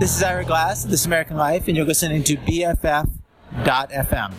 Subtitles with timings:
[0.00, 4.32] This is Ira Glass, This American Life, and you're listening to BFF.FM.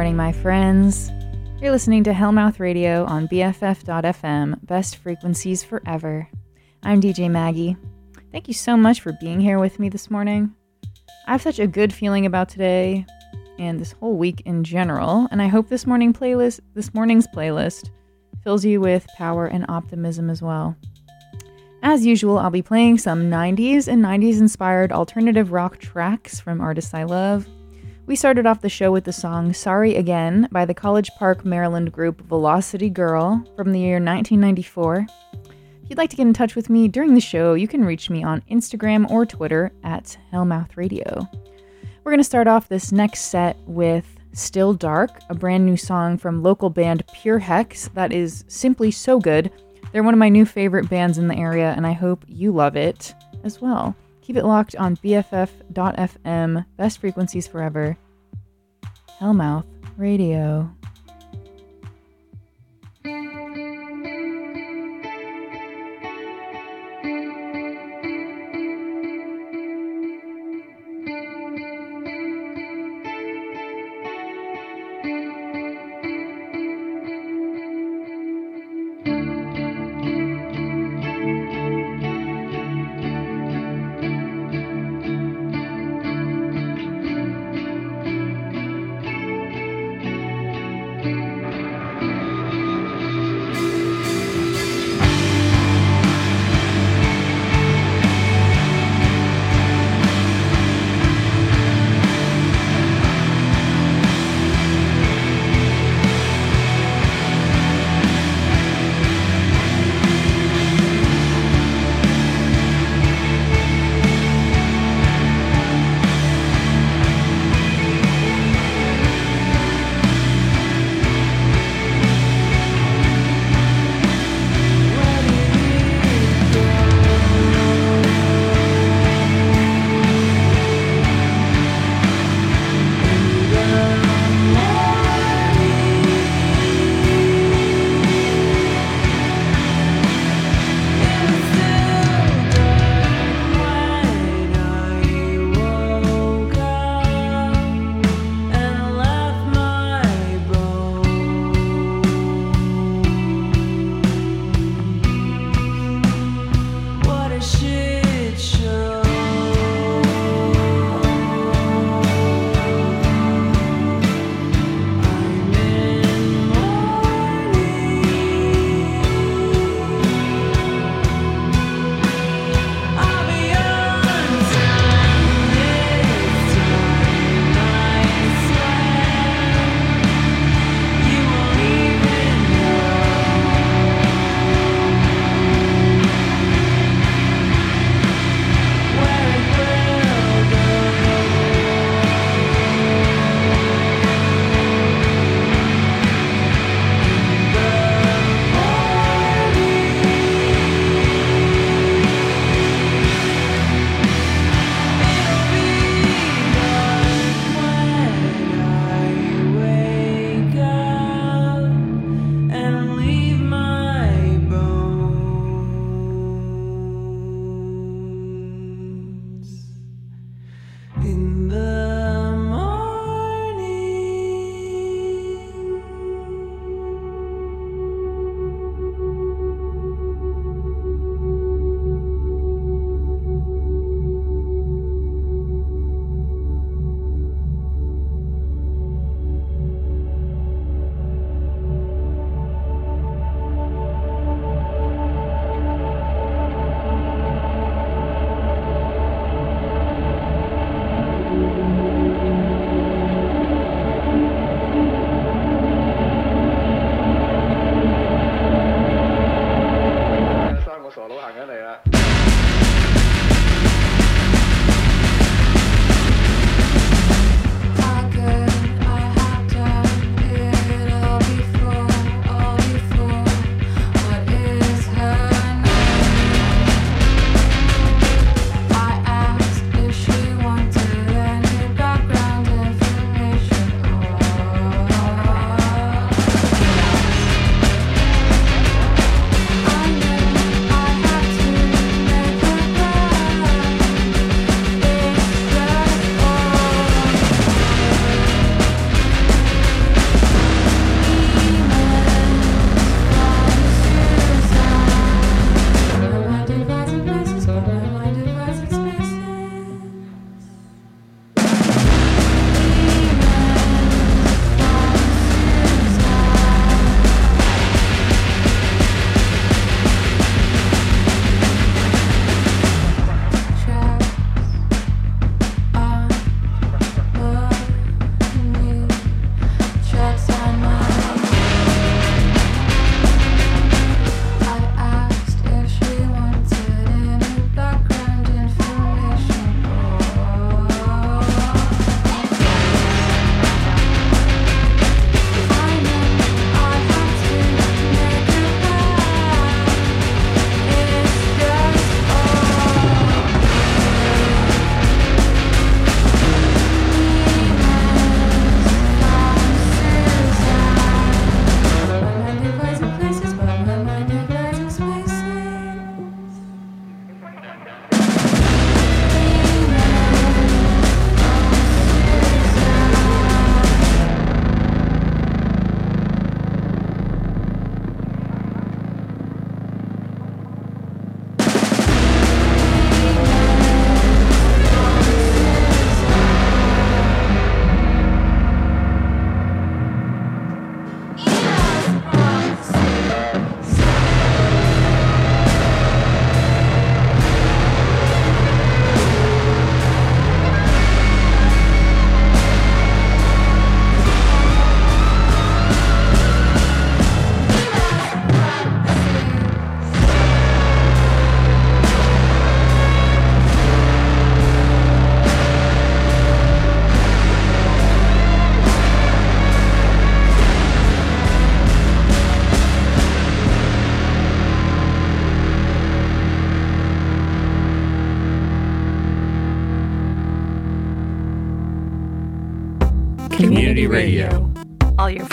[0.00, 1.12] morning, my friends.
[1.60, 6.26] You're listening to Hellmouth Radio on BFF.FM, best frequencies forever.
[6.82, 7.76] I'm DJ Maggie.
[8.32, 10.54] Thank you so much for being here with me this morning.
[11.26, 13.04] I have such a good feeling about today
[13.58, 17.90] and this whole week in general, and I hope this morning playlist, this morning's playlist,
[18.42, 20.74] fills you with power and optimism as well.
[21.82, 26.94] As usual, I'll be playing some 90s and 90s inspired alternative rock tracks from artists
[26.94, 27.46] I love.
[28.10, 31.92] We started off the show with the song Sorry Again by the College Park, Maryland
[31.92, 35.06] group Velocity Girl from the year 1994.
[35.44, 38.10] If you'd like to get in touch with me during the show, you can reach
[38.10, 41.28] me on Instagram or Twitter at Hellmouth Radio.
[42.02, 46.18] We're going to start off this next set with Still Dark, a brand new song
[46.18, 49.52] from local band Pure Hex that is simply so good.
[49.92, 52.74] They're one of my new favorite bands in the area, and I hope you love
[52.74, 53.94] it as well.
[54.30, 57.96] Keep it locked on BFF.FM, best frequencies forever.
[59.20, 60.70] Hellmouth Radio.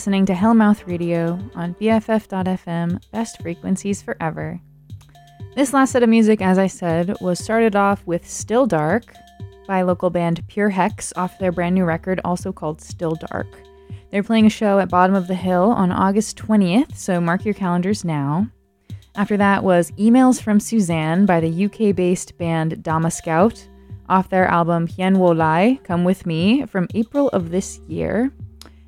[0.00, 4.58] listening to Hellmouth Radio on BFF.fm, best frequencies forever.
[5.54, 9.12] This last set of music, as I said, was started off with Still Dark
[9.66, 13.46] by local band Pure Hex off their brand new record, also called Still Dark.
[14.10, 17.52] They're playing a show at Bottom of the Hill on August 20th, so mark your
[17.52, 18.48] calendars now.
[19.16, 23.68] After that was Emails from Suzanne by the UK based band Dama Scout
[24.08, 28.32] off their album Hien Wo Lai, Come With Me, from April of this year.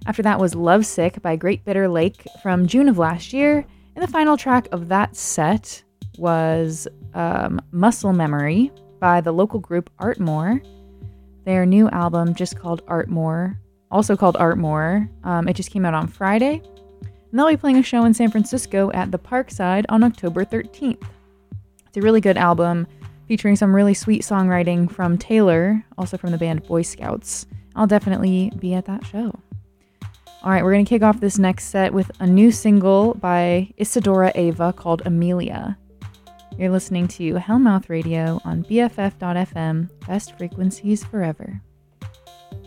[0.06, 3.64] After that was Lovesick by Great Bitter Lake from June of last year.
[3.94, 5.82] And the final track of that set
[6.18, 10.60] was um, Muscle Memory by the local group Art Moore.
[11.44, 13.58] Their new album, just called Art Moore,
[13.90, 16.62] also called Art Moore, um, it just came out on Friday.
[17.00, 21.02] And they'll be playing a show in San Francisco at the Parkside on October 13th.
[21.86, 22.86] It's a really good album
[23.28, 27.46] featuring some really sweet songwriting from Taylor, also from the band Boy Scouts.
[27.76, 29.38] I'll definitely be at that show.
[30.44, 33.72] All right, we're going to kick off this next set with a new single by
[33.78, 35.78] Issadora Ava called Emilia.
[36.58, 41.62] You're listening to Hellmouth Radio on BFF.fm, best frequencies forever.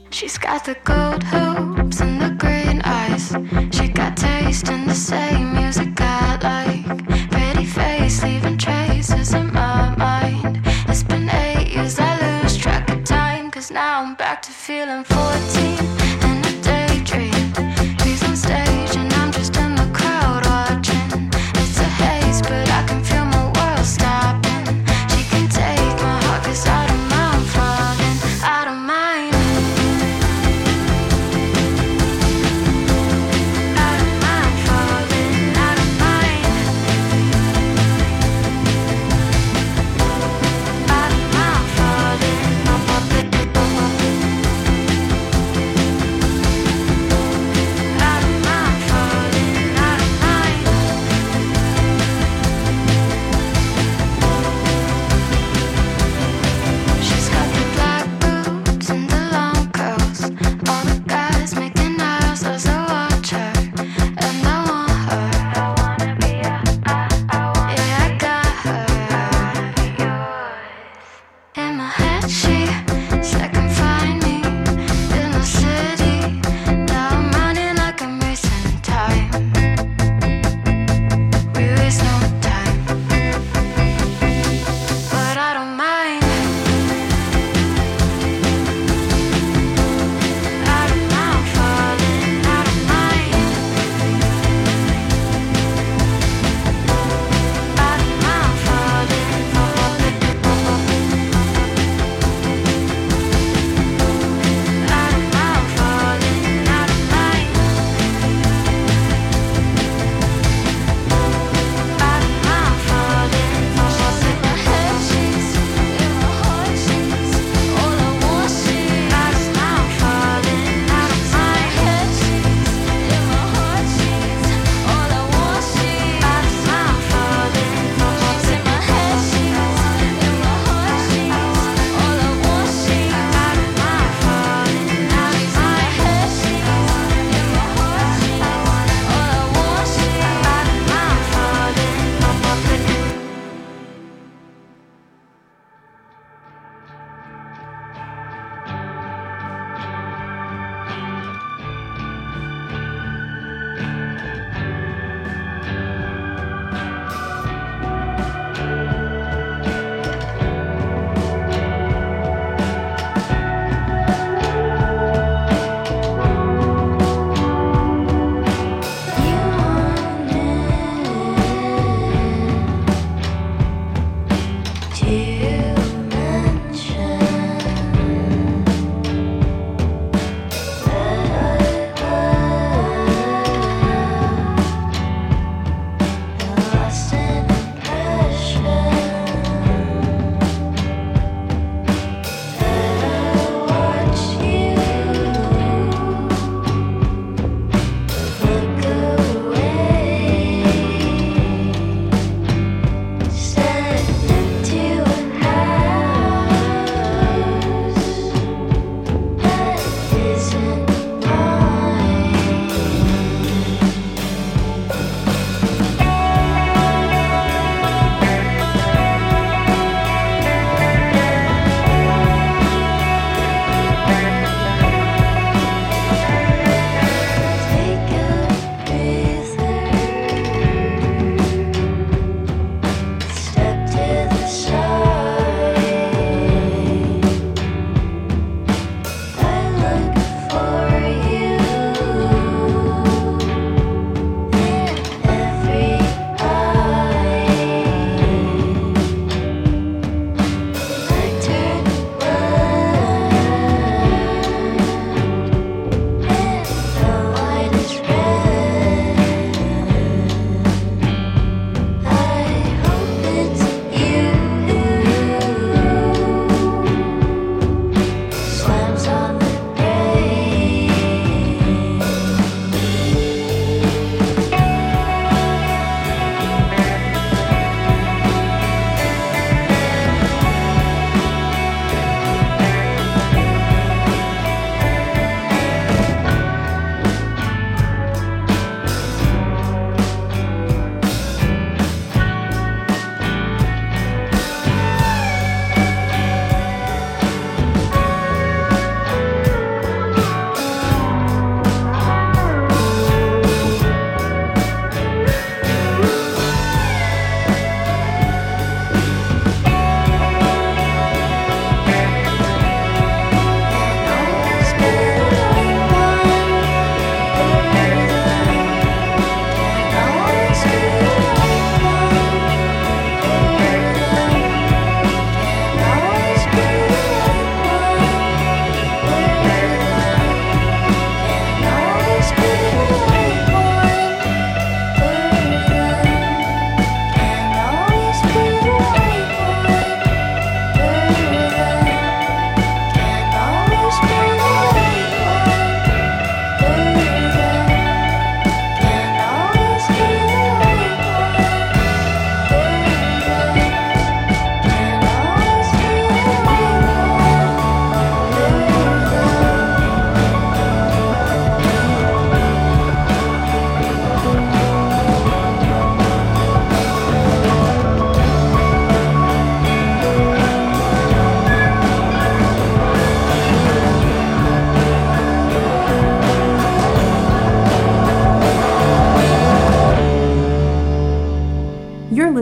[0.10, 3.36] She's got the gold hoops and the green eyes.
[3.76, 7.30] She got taste in the same music I like.
[7.30, 10.62] Pretty face leaving traces in my mind.
[10.88, 13.52] It's been eight years, I lose track of time.
[13.52, 15.95] Cause now I'm back to feeling 14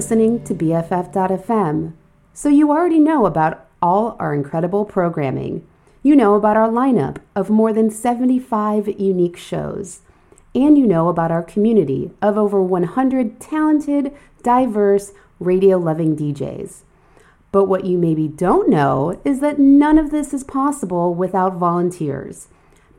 [0.04, 1.94] listening to BFF.fm,
[2.34, 5.66] so you already know about all our incredible programming.
[6.02, 10.02] You know about our lineup of more than 75 unique shows,
[10.54, 14.14] and you know about our community of over 100 talented,
[14.44, 16.82] diverse, radio loving DJs.
[17.54, 22.50] But what you maybe don't know is that none of this is possible without volunteers.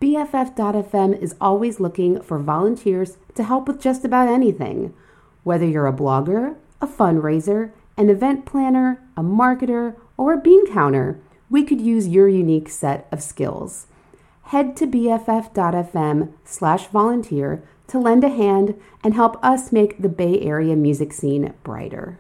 [0.00, 4.94] BFF.fm is always looking for volunteers to help with just about anything.
[5.42, 11.18] Whether you're a blogger, a fundraiser, an event planner, a marketer, or a bean counter,
[11.48, 13.86] we could use your unique set of skills.
[14.44, 20.40] Head to bff.fm slash volunteer to lend a hand and help us make the Bay
[20.40, 22.18] Area music scene brighter.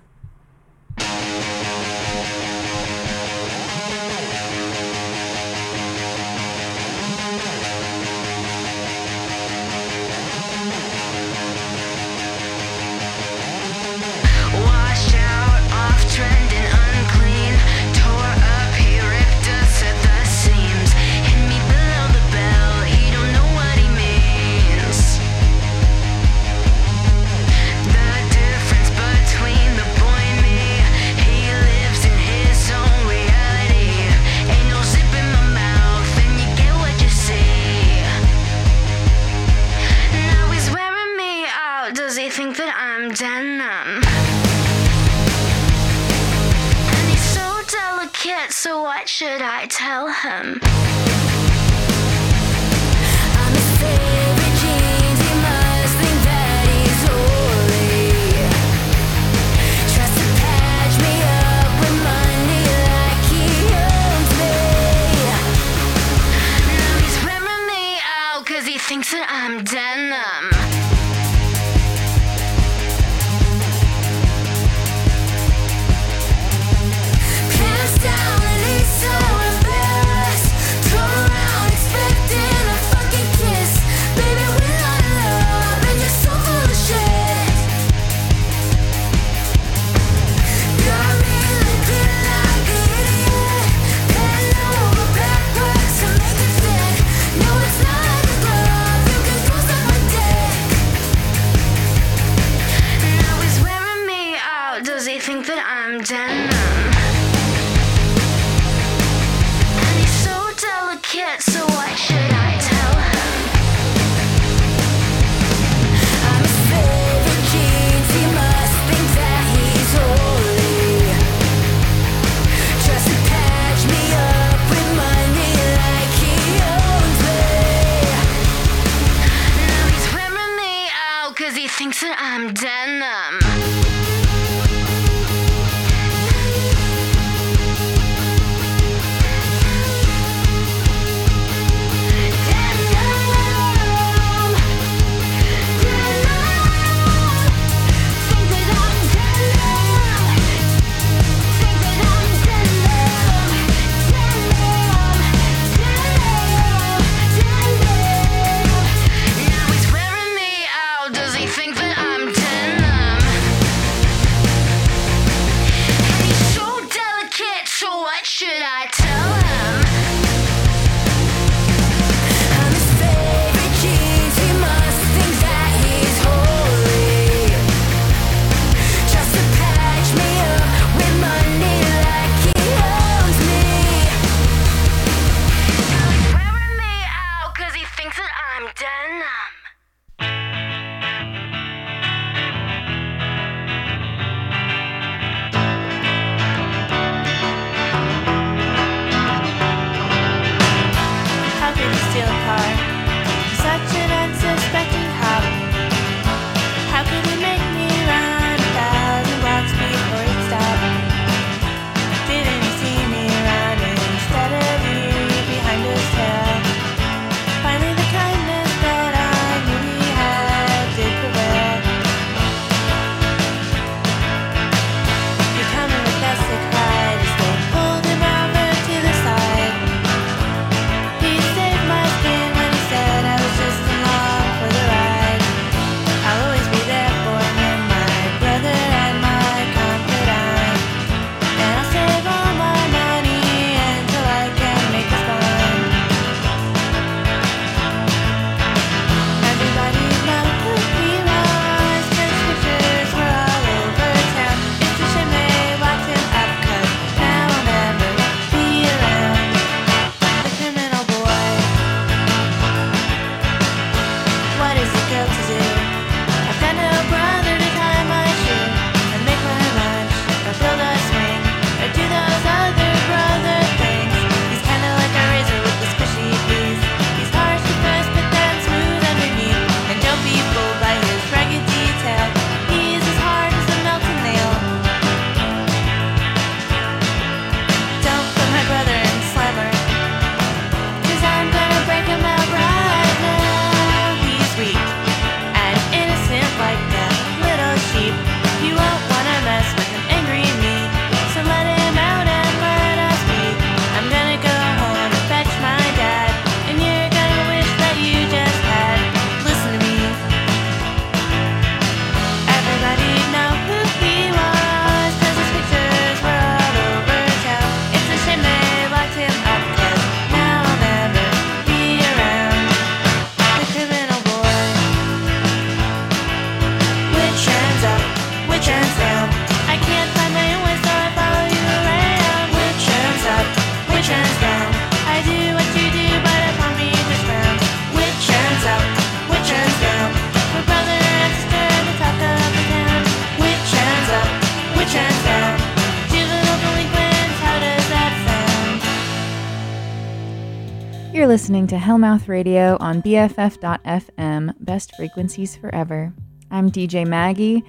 [351.64, 356.12] Listening to Hellmouth Radio on BFF.FM, best frequencies forever.
[356.50, 357.64] I'm DJ Maggie.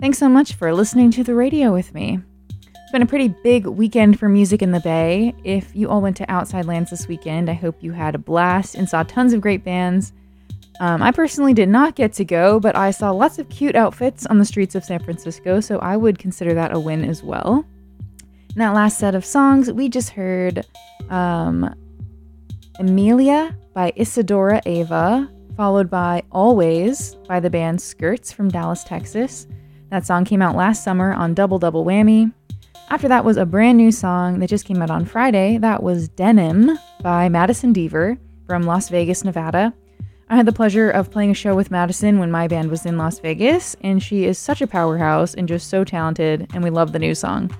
[0.00, 2.18] Thanks so much for listening to the radio with me.
[2.50, 5.32] It's been a pretty big weekend for music in the Bay.
[5.44, 8.74] If you all went to Outside Lands this weekend, I hope you had a blast
[8.74, 10.12] and saw tons of great bands.
[10.80, 14.26] Um, I personally did not get to go, but I saw lots of cute outfits
[14.26, 17.64] on the streets of San Francisco, so I would consider that a win as well.
[18.50, 20.66] In that last set of songs, we just heard
[21.10, 21.72] um,
[22.78, 29.46] Emilia by Issadora Ava, followed by Always by the band Skirts from Dallas, Texas.
[29.90, 32.32] That song came out last summer on Double Double Whammy.
[32.90, 35.58] After that was a brand new song that just came out on Friday.
[35.58, 39.72] That was Denim by Madison Deaver from Las Vegas, Nevada.
[40.28, 42.98] I had the pleasure of playing a show with Madison when my band was in
[42.98, 46.92] Las Vegas, and she is such a powerhouse and just so talented, and we love
[46.92, 47.50] the new song.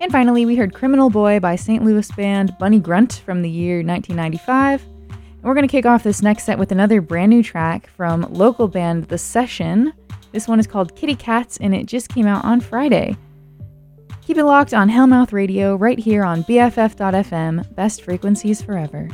[0.00, 1.82] And finally, we heard Criminal Boy by St.
[1.82, 4.84] Louis band Bunnygrunt from the year 1995.
[4.84, 8.22] And we're going to kick off this next set with another brand new track from
[8.30, 9.92] local band The Seshen.
[10.32, 13.16] This one is called Kitty Kats, and it just came out on Friday.
[14.26, 19.08] Keep it locked on Hellmouth Radio right here on BFF.FM, best frequencies forever.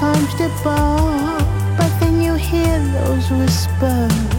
[0.00, 1.36] Comfortable,
[1.76, 4.29] but then you hear those whispers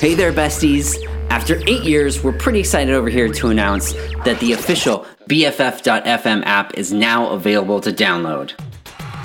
[0.00, 0.96] Hey there, besties.
[1.28, 3.92] After eight years, we're pretty excited over here to announce
[4.24, 8.54] that the official BFF.FM app is now available to download.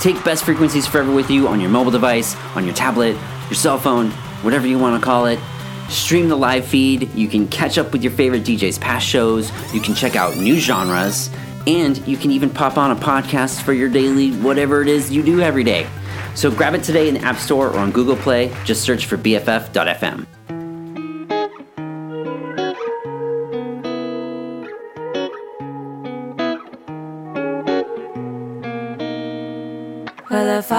[0.02, 3.14] Take Best Frequencies Forever with you on your mobile device, on your tablet,
[3.44, 4.12] your cell phone,
[4.42, 5.40] whatever you want to call it.
[5.88, 7.10] Stream the live feed.
[7.14, 9.54] You can catch up with your favorite DJs' past shows.
[9.74, 11.30] You can check out new genres.
[11.68, 15.24] And you can even pop on a podcast for your daily whatever it is you
[15.24, 15.88] do every day.
[16.36, 18.54] So grab it today in the App Store or on Google Play.
[18.66, 20.28] Just search for BFF.FM.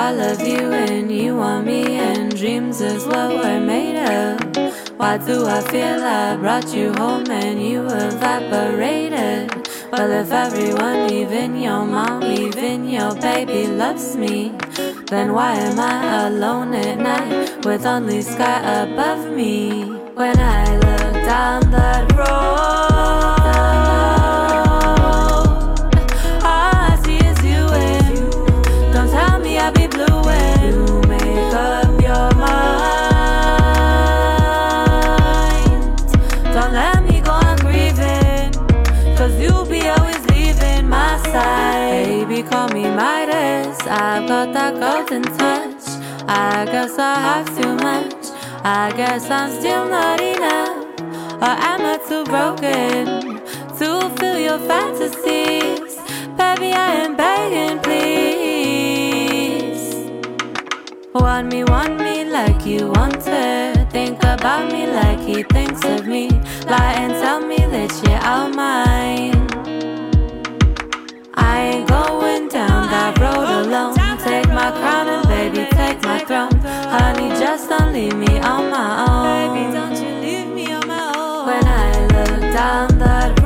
[0.07, 4.39] I love you and you want me, and dreams is what we're made of,
[4.97, 9.69] why do I feel I brought you home and you evaporated?
[9.91, 14.53] Well, if everyone, even your mom, even your baby, loves me,
[15.11, 19.87] then why am I alone at night with only sky above me?
[20.15, 22.56] When I look down that road,
[43.99, 45.84] I've got that golden touch.
[46.28, 48.26] I guess I have too much.
[48.62, 50.84] I guess I'm still not enough.
[51.40, 53.40] Or am I too broken
[53.78, 55.97] to feel your fantasies?
[56.36, 58.34] Baby, I am begging, please.
[61.14, 63.86] Want me, want me like you want her.
[63.90, 66.28] Think about me like he thinks of me.
[66.68, 69.36] Lie and tell me that you're all mine.
[71.37, 73.95] I ain't going down that road alone.
[74.18, 76.53] Take my crown and baby, take my throne.
[76.62, 79.55] Honey, just don't leave me on my own.
[79.55, 81.47] Baby, don't you leave me on my own.
[81.47, 83.45] When I look down that road,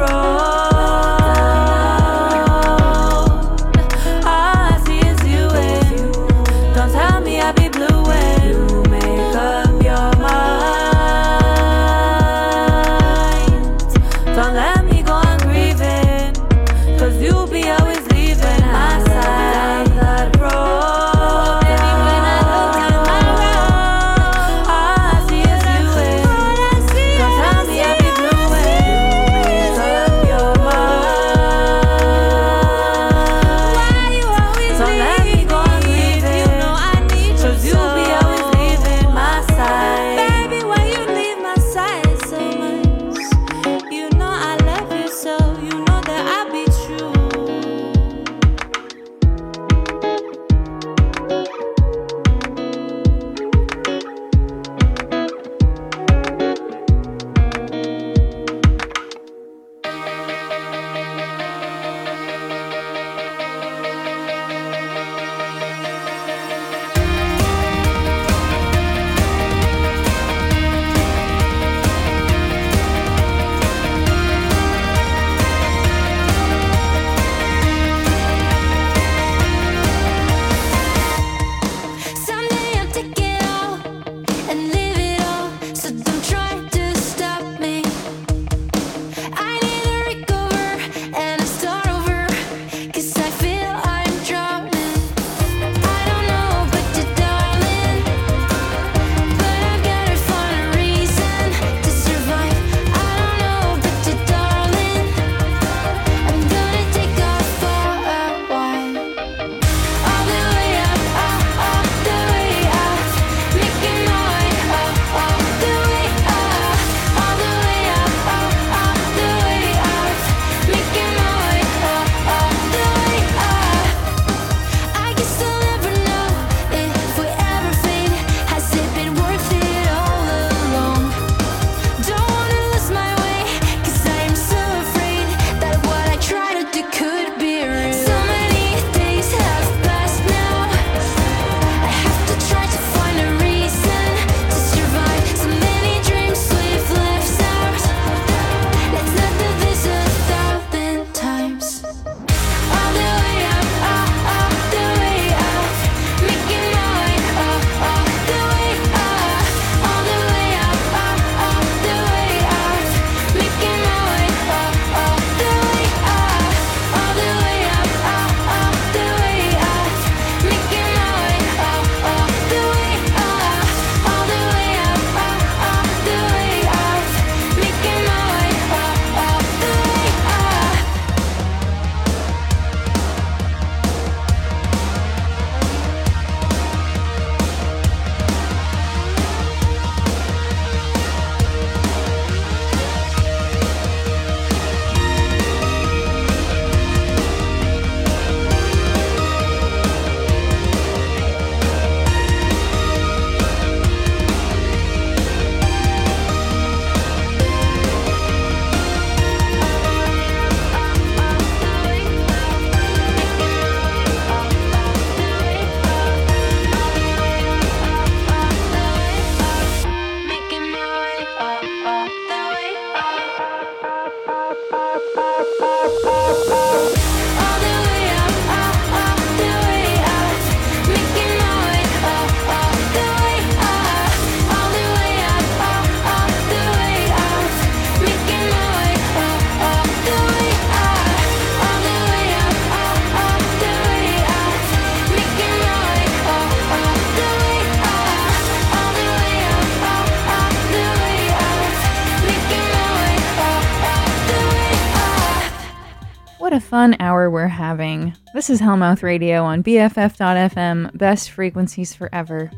[256.50, 258.12] What a fun hour we're having.
[258.34, 262.50] This is Hellmouth Radio on BFF.FM, best frequencies forever.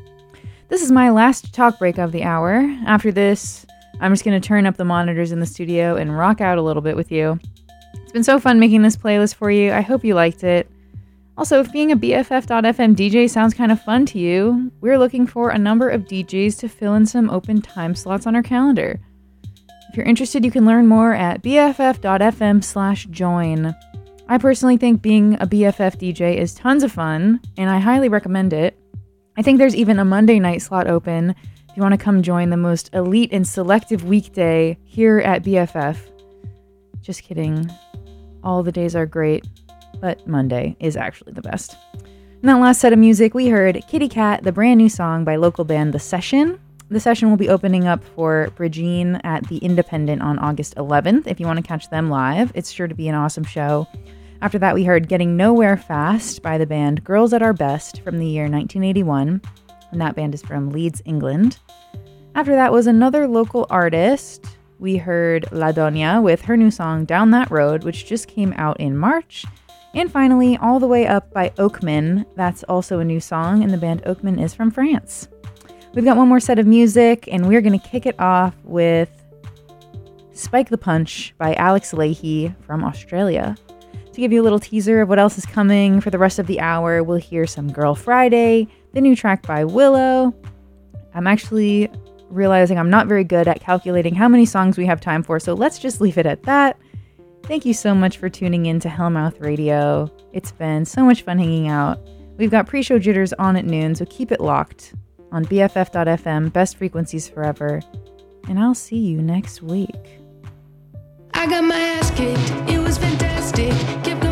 [0.70, 2.60] This is my last talk break of the hour.
[2.86, 3.66] After this,
[4.00, 6.62] I'm just going to turn up the monitors in the studio and rock out a
[6.62, 7.38] little bit with you.
[7.96, 9.72] It's been so fun making this playlist for you.
[9.72, 10.70] I hope you liked it.
[11.36, 15.50] Also, if being a BFF.FM DJ sounds kind of fun to you, we're looking for
[15.50, 18.98] a number of DJs to fill in some open time slots on our calendar.
[19.92, 23.76] If you're interested, you can learn more at bff.fm slash join.
[24.26, 28.54] I personally think being a BFF DJ is tons of fun, and I highly recommend
[28.54, 28.74] it.
[29.36, 31.34] I think there's even a Monday night slot open
[31.68, 35.98] if you want to come join the most elite and selective weekday here at BFF.
[37.02, 37.70] Just kidding.
[38.42, 39.46] All the days are great,
[40.00, 41.76] but Monday is actually the best.
[42.40, 45.36] In that last set of music, we heard Kitty Kat, the brand new song by
[45.36, 46.58] local band The Seshen.
[46.92, 51.26] The Seshen will be opening up for Brigitte at the Independent on August 11th.
[51.26, 53.88] If you want to catch them live, it's sure to be an awesome show.
[54.42, 58.18] After that, we heard Getting Nowhere Fast by the band Girls at Our Best from
[58.18, 59.40] the year 1981,
[59.90, 61.58] and that band is from Leeds, England.
[62.34, 64.44] After that was another local artist.
[64.78, 68.78] We heard La Doña with her new song Down That Road, which just came out
[68.78, 69.46] in March.
[69.94, 72.26] And finally, All the Way Up by Oakman.
[72.36, 75.28] That's also a new song, and the band Oakman is from France.
[75.94, 79.10] We've got one more set of music, and we're going to kick it off with
[80.32, 83.54] Spike the Punch by Alex Lahey from Australia.
[84.14, 86.46] To give you a little teaser of what else is coming for the rest of
[86.46, 90.34] the hour, we'll hear some Girl Friday, the new track by Willow.
[91.12, 91.90] I'm actually
[92.30, 95.52] realizing I'm not very good at calculating how many songs we have time for, so
[95.52, 96.78] let's just leave it at that.
[97.42, 100.10] Thank you so much for tuning in to Hellmouth Radio.
[100.32, 102.00] It's been so much fun hanging out.
[102.38, 104.94] We've got pre show jitters on at noon, so keep it locked
[105.32, 107.80] on BFF.FM, best frequencies forever.
[108.48, 110.20] And I'll see you next week.
[111.34, 113.72] I got my ass kicked, it was fantastic.
[114.04, 114.31] Kept